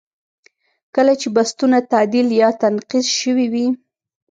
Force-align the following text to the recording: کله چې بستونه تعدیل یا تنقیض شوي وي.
کله 0.95 1.13
چې 1.21 1.27
بستونه 1.35 1.77
تعدیل 1.91 2.27
یا 2.41 2.49
تنقیض 2.61 3.05
شوي 3.19 3.47
وي. 3.53 3.67